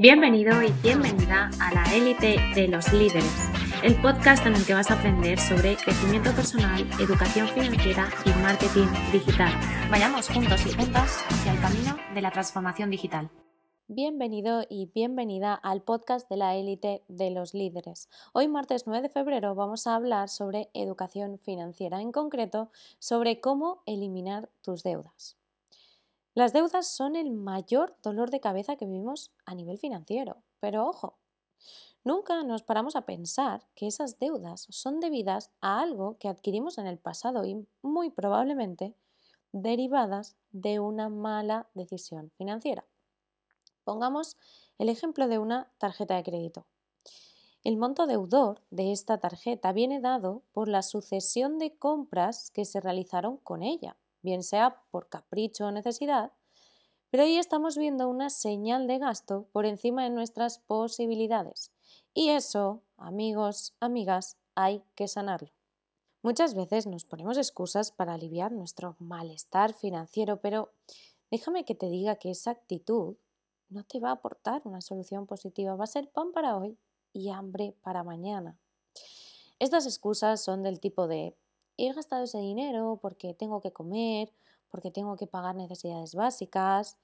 [0.00, 3.50] Bienvenido y bienvenida a la élite de los líderes,
[3.82, 8.86] el podcast en el que vas a aprender sobre crecimiento personal, educación financiera y marketing
[9.10, 9.50] digital.
[9.90, 13.28] Vayamos juntos y juntas hacia el camino de la transformación digital.
[13.88, 18.08] Bienvenido y bienvenida al podcast de la élite de los líderes.
[18.32, 22.70] Hoy martes 9 de febrero vamos a hablar sobre educación financiera, en concreto
[23.00, 25.38] sobre cómo eliminar tus deudas.
[26.38, 31.18] Las deudas son el mayor dolor de cabeza que vivimos a nivel financiero, pero ojo,
[32.04, 36.86] nunca nos paramos a pensar que esas deudas son debidas a algo que adquirimos en
[36.86, 38.94] el pasado y muy probablemente
[39.50, 42.84] derivadas de una mala decisión financiera.
[43.82, 44.36] Pongamos
[44.78, 46.66] el ejemplo de una tarjeta de crédito.
[47.64, 52.80] El monto deudor de esta tarjeta viene dado por la sucesión de compras que se
[52.80, 56.32] realizaron con ella bien sea por capricho o necesidad,
[57.10, 61.72] pero ahí estamos viendo una señal de gasto por encima de nuestras posibilidades.
[62.12, 65.50] Y eso, amigos, amigas, hay que sanarlo.
[66.22, 70.72] Muchas veces nos ponemos excusas para aliviar nuestro malestar financiero, pero
[71.30, 73.16] déjame que te diga que esa actitud
[73.68, 76.76] no te va a aportar una solución positiva, va a ser pan para hoy
[77.12, 78.58] y hambre para mañana.
[79.58, 81.36] Estas excusas son del tipo de
[81.78, 84.32] he gastado ese dinero porque tengo que comer,
[84.68, 86.98] porque tengo que pagar necesidades básicas,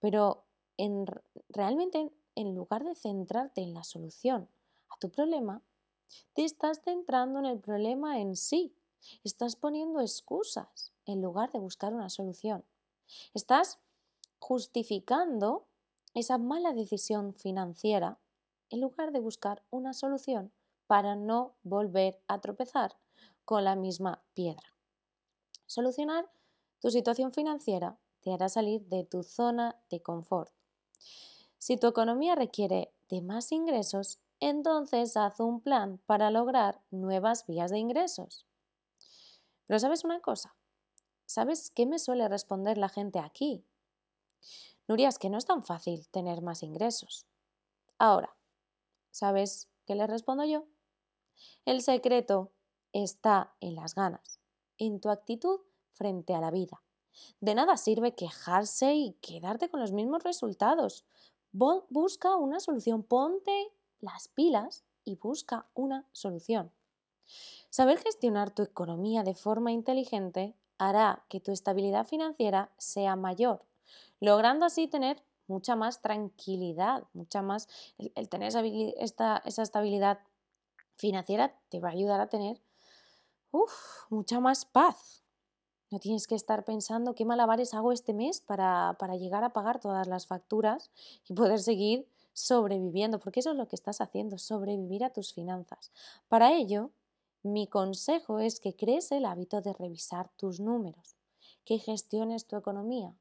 [0.00, 0.44] pero
[0.76, 1.06] en,
[1.48, 4.48] realmente en lugar de centrarte en la solución
[4.88, 5.62] a tu problema,
[6.32, 8.74] te estás centrando en el problema en sí.
[9.22, 12.64] Estás poniendo excusas en lugar de buscar una solución.
[13.34, 13.78] Estás
[14.38, 15.66] justificando
[16.14, 18.18] esa mala decisión financiera
[18.70, 20.52] en lugar de buscar una solución
[20.86, 22.96] para no volver a tropezar
[23.48, 24.74] con la misma piedra.
[25.64, 26.30] Solucionar
[26.80, 30.52] tu situación financiera te hará salir de tu zona de confort.
[31.56, 37.70] Si tu economía requiere de más ingresos, entonces haz un plan para lograr nuevas vías
[37.70, 38.44] de ingresos.
[39.66, 40.54] Pero ¿sabes una cosa?
[41.24, 43.64] ¿Sabes qué me suele responder la gente aquí?
[44.88, 47.24] Nuria, es que no es tan fácil tener más ingresos.
[47.96, 48.36] Ahora,
[49.10, 50.66] ¿sabes qué le respondo yo?
[51.64, 52.52] El secreto
[52.92, 54.40] está en las ganas,
[54.78, 55.60] en tu actitud
[55.92, 56.82] frente a la vida.
[57.40, 61.04] De nada sirve quejarse y quedarte con los mismos resultados.
[61.52, 66.70] Busca una solución, ponte las pilas y busca una solución.
[67.70, 73.64] Saber gestionar tu economía de forma inteligente hará que tu estabilidad financiera sea mayor,
[74.20, 78.52] logrando así tener mucha más tranquilidad, mucha más, el, tener
[78.98, 80.20] esa, esa estabilidad
[80.96, 82.60] financiera te va a ayudar a tener
[83.50, 85.22] uf, mucha más paz.
[85.90, 89.80] No tienes que estar pensando qué malabares hago este mes para, para llegar a pagar
[89.80, 90.90] todas las facturas
[91.26, 95.90] y poder seguir sobreviviendo, porque eso es lo que estás haciendo, sobrevivir a tus finanzas.
[96.28, 96.90] Para ello,
[97.42, 101.16] mi consejo es que crees el hábito de revisar tus números,
[101.64, 103.14] que gestiones tu economía,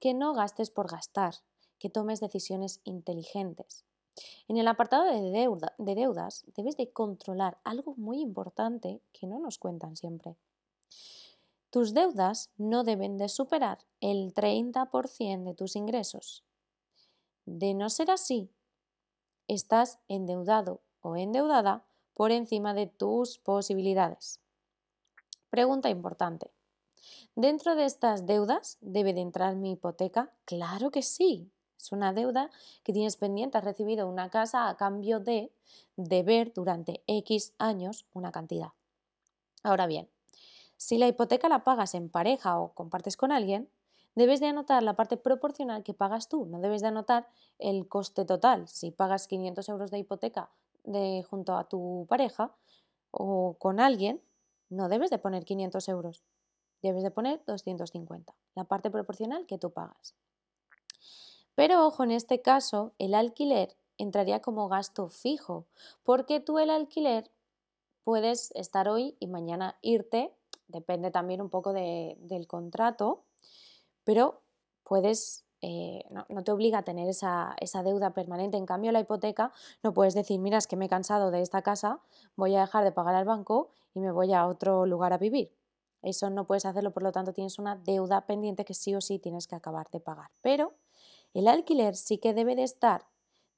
[0.00, 1.34] que no gastes por gastar,
[1.78, 3.84] que tomes decisiones inteligentes.
[4.48, 5.20] En el apartado de,
[5.78, 10.36] de deudas debes de controlar algo muy importante que no nos cuentan siempre.
[11.70, 16.42] Tus deudas no deben de superar el 30% de tus ingresos.
[17.44, 18.50] De no ser así,
[19.48, 24.40] estás endeudado o endeudada por encima de tus posibilidades.
[25.50, 26.50] Pregunta importante.
[27.34, 30.32] ¿Dentro de estas deudas debe de entrar mi hipoteca?
[30.44, 31.50] Claro que sí.
[31.78, 32.50] Es una deuda
[32.82, 35.52] que tienes pendiente, has recibido una casa a cambio de
[35.96, 38.72] deber durante X años una cantidad.
[39.62, 40.08] Ahora bien,
[40.76, 43.68] si la hipoteca la pagas en pareja o compartes con alguien,
[44.14, 47.28] debes de anotar la parte proporcional que pagas tú, no debes de anotar
[47.58, 48.68] el coste total.
[48.68, 50.50] Si pagas 500 euros de hipoteca
[50.84, 52.54] de, junto a tu pareja
[53.10, 54.20] o con alguien,
[54.70, 56.22] no debes de poner 500 euros,
[56.82, 60.14] debes de poner 250, la parte proporcional que tú pagas.
[61.58, 65.66] Pero ojo, en este caso el alquiler entraría como gasto fijo,
[66.04, 67.32] porque tú el alquiler
[68.04, 70.32] puedes estar hoy y mañana irte,
[70.68, 73.24] depende también un poco del contrato,
[74.04, 74.40] pero
[74.84, 78.56] puedes, eh, no, te obliga a tener esa, esa, deuda permanente.
[78.56, 81.62] En cambio, la hipoteca no puedes decir, mira, es que me he cansado de esta
[81.62, 81.98] casa,
[82.36, 85.52] voy a dejar de pagar al banco y me voy a otro lugar a vivir.
[86.02, 89.18] Eso no puedes hacerlo, por lo tanto tienes una deuda pendiente que sí o sí
[89.18, 90.30] tienes que acabar de pagar.
[90.40, 90.74] Pero
[91.34, 93.06] el alquiler sí que debe de estar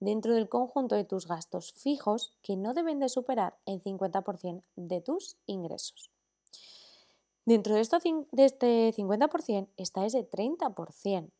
[0.00, 5.00] dentro del conjunto de tus gastos fijos que no deben de superar el 50% de
[5.00, 6.10] tus ingresos.
[7.44, 7.82] Dentro de,
[8.32, 11.30] de este 50% está ese 30%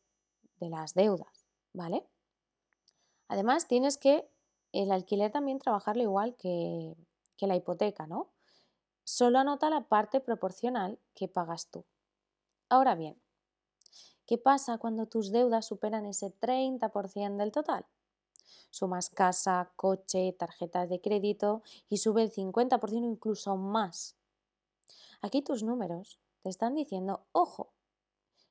[0.60, 2.04] de las deudas, ¿vale?
[3.28, 4.28] Además, tienes que
[4.72, 6.96] el alquiler también trabajarlo igual que,
[7.36, 8.28] que la hipoteca, ¿no?
[9.04, 11.84] Solo anota la parte proporcional que pagas tú.
[12.68, 13.20] Ahora bien,
[14.30, 17.84] ¿qué pasa cuando tus deudas superan ese 30% del total?
[18.70, 24.14] Sumas casa, coche, tarjetas de crédito y sube el 50% incluso más.
[25.20, 27.72] Aquí tus números te están diciendo, ojo,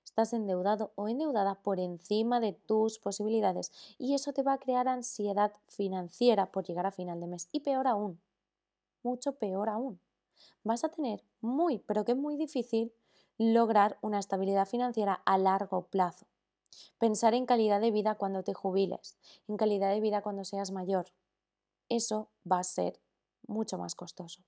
[0.04, 4.90] estás endeudado o endeudada por encima de tus posibilidades y eso te va a crear
[4.90, 7.48] ansiedad financiera por llegar a final de mes.
[7.54, 8.20] Y peor aún,
[9.02, 10.02] mucho peor aún,
[10.62, 12.92] vas a tener muy, pero que muy difícil
[13.40, 16.28] lograr una estabilidad financiera a largo plazo.
[17.00, 21.08] Pensar en calidad de vida cuando te jubiles, en calidad de vida cuando seas mayor.
[21.88, 23.00] Eso va a ser
[23.48, 24.44] mucho más costoso.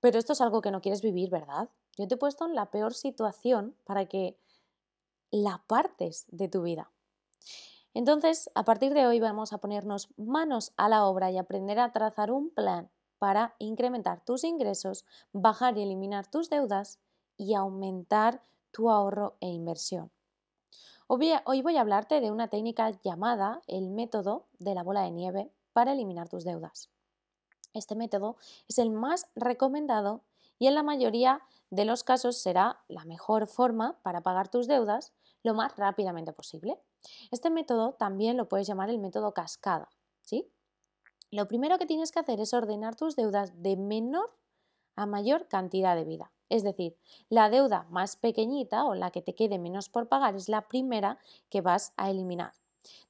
[0.00, 1.70] Pero esto es algo que no quieres vivir, ¿verdad?
[1.96, 4.36] Yo te he puesto en la peor situación para que
[5.30, 6.90] la partes de tu vida.
[7.94, 11.92] Entonces, a partir de hoy vamos a ponernos manos a la obra y aprender a
[11.92, 17.00] trazar un plan para incrementar tus ingresos, bajar y eliminar tus deudas
[17.38, 20.10] y aumentar tu ahorro e inversión.
[21.06, 25.50] Hoy voy a hablarte de una técnica llamada el método de la bola de nieve
[25.72, 26.90] para eliminar tus deudas.
[27.72, 28.36] Este método
[28.68, 30.22] es el más recomendado
[30.58, 31.40] y en la mayoría
[31.70, 36.78] de los casos será la mejor forma para pagar tus deudas lo más rápidamente posible.
[37.30, 39.88] Este método también lo puedes llamar el método cascada,
[40.22, 40.50] ¿sí?
[41.30, 44.34] Lo primero que tienes que hacer es ordenar tus deudas de menor
[44.96, 46.32] a mayor cantidad de vida.
[46.48, 46.96] Es decir,
[47.28, 51.18] la deuda más pequeñita o la que te quede menos por pagar es la primera
[51.50, 52.52] que vas a eliminar.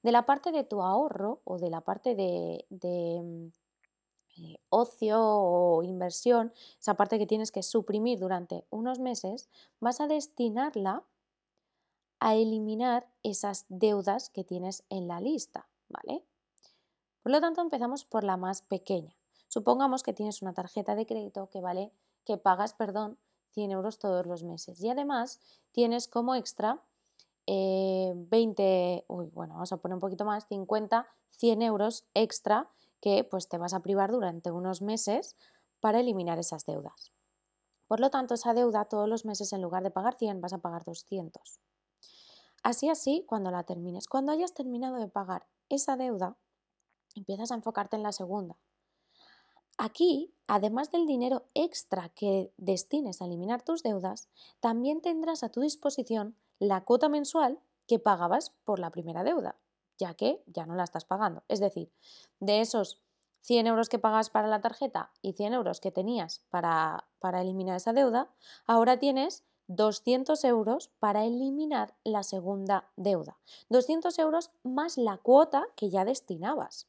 [0.02, 3.52] De la parte de tu ahorro o de la parte de, de
[4.38, 9.48] eh, ocio o inversión, esa parte que tienes que suprimir durante unos meses,
[9.80, 11.04] vas a destinarla
[12.20, 16.24] a eliminar esas deudas que tienes en la lista, ¿vale?
[17.22, 19.14] Por lo tanto, empezamos por la más pequeña.
[19.48, 21.92] Supongamos que tienes una tarjeta de crédito que vale,
[22.24, 23.18] que pagas, perdón,
[23.52, 25.40] 100 euros todos los meses y además
[25.72, 26.82] tienes como extra
[27.46, 32.68] 20, eh, uy, bueno, vamos a poner un poquito más, 50, 100 euros extra
[33.00, 35.36] que pues te vas a privar durante unos meses
[35.80, 37.12] para eliminar esas deudas.
[37.86, 40.58] Por lo tanto, esa deuda todos los meses en lugar de pagar 100 vas a
[40.58, 41.60] pagar 200.
[42.62, 46.36] Así así, cuando la termines, cuando hayas terminado de pagar esa deuda,
[47.14, 48.58] empiezas a enfocarte en la segunda.
[49.78, 54.28] Aquí, además del dinero extra que destines a eliminar tus deudas,
[54.60, 59.56] también tendrás a tu disposición la cuota mensual que pagabas por la primera deuda
[59.98, 61.42] ya que ya no la estás pagando.
[61.48, 61.92] Es decir,
[62.40, 63.02] de esos
[63.42, 67.76] 100 euros que pagas para la tarjeta y 100 euros que tenías para, para eliminar
[67.76, 68.30] esa deuda,
[68.66, 73.38] ahora tienes 200 euros para eliminar la segunda deuda.
[73.68, 76.88] 200 euros más la cuota que ya destinabas.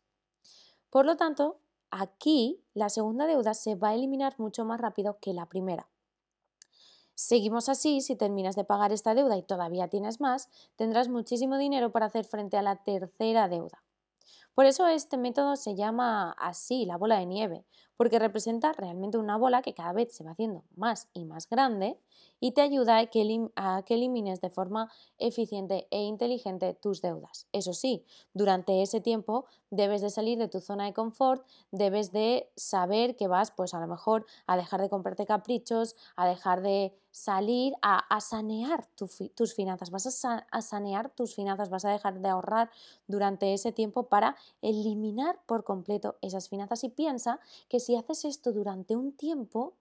[0.90, 1.60] Por lo tanto,
[1.92, 5.90] aquí la segunda deuda se va a eliminar mucho más rápido que la primera.
[7.16, 11.92] Seguimos así, si terminas de pagar esta deuda y todavía tienes más, tendrás muchísimo dinero
[11.92, 13.84] para hacer frente a la tercera deuda.
[14.54, 17.66] Por eso este método se llama así, la bola de nieve,
[17.96, 22.00] porque representa realmente una bola que cada vez se va haciendo más y más grande
[22.40, 23.22] y te ayuda a que,
[23.90, 27.48] elimines de forma eficiente e inteligente tus deudas.
[27.52, 32.50] Eso sí, durante ese tiempo debes de salir de tu zona de confort, debes de
[32.56, 36.94] saber que vas pues a lo mejor a dejar de comprarte caprichos, a dejar de
[37.12, 42.70] salir a, sanear tus finanzas, vas a sanear tus finanzas, vas a dejar de ahorrar
[43.08, 46.84] durante ese tiempo para eliminar por completo esas finanzas.
[46.84, 49.74] Y piensa que si haces esto durante un tiempo,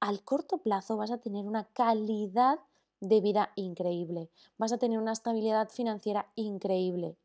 [0.00, 2.60] al corto plazo vas a tener una calidad
[3.00, 7.16] de vida increíble, vas a tener una estabilidad financiera increíble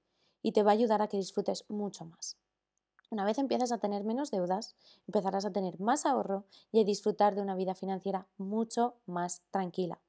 [0.42, 2.38] y te va a ayudar a que disfrutes mucho más.
[3.12, 4.76] Una vez empiezas a tener menos deudas,
[5.08, 10.00] empezarás a tener más ahorro y a disfrutar de una vida financiera mucho más tranquila.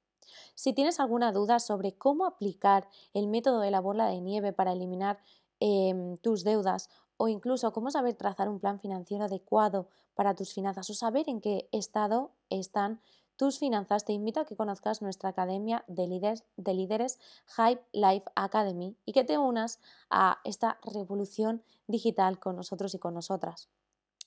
[0.55, 4.73] Si tienes alguna duda sobre cómo aplicar el método de la bola de nieve para
[4.73, 5.19] eliminar
[5.61, 10.89] em, tus deudas o incluso cómo saber trazar un plan financiero adecuado para tus finanzas
[10.91, 13.01] o saber en qué estado están
[13.41, 17.19] tus finanzas, te invito a que conozcas nuestra academia de líderes, de líderes
[17.57, 19.81] Hype Life Academy y que te unas
[20.11, 23.71] a esta revolución digital con nosotros y con nosotras.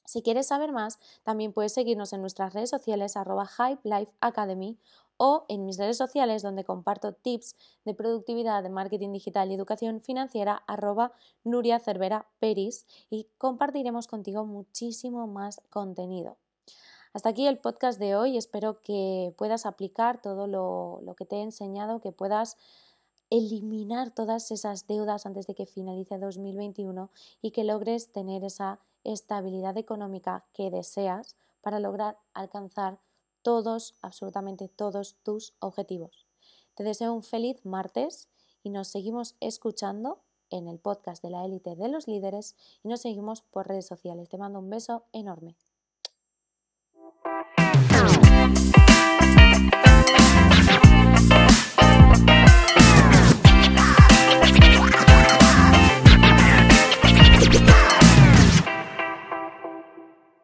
[0.03, 4.79] Si quieres saber más, también puedes seguirnos en nuestras redes sociales arroba Hype Life Academy
[5.17, 7.55] o en mis redes sociales donde comparto tips
[7.85, 11.11] de productividad, de marketing digital y educación financiera arroba
[11.43, 16.35] Nuria Cervera Peris y compartiremos contigo muchísimo más contenido.
[17.13, 18.37] Hasta aquí el podcast de hoy.
[18.37, 22.57] Espero que puedas aplicar todo lo, que te he enseñado, que puedas
[23.29, 29.77] eliminar todas esas deudas antes de que finalice 2021 y que logres tener esa estabilidad
[29.77, 32.97] económica que deseas para lograr alcanzar
[33.43, 36.25] todos, absolutamente todos tus objetivos.
[36.73, 38.27] Te deseo un feliz martes
[38.63, 43.01] y nos seguimos escuchando en el podcast de la élite de los líderes y nos
[43.01, 44.29] seguimos por redes sociales.
[44.29, 45.55] Te mando un beso enorme.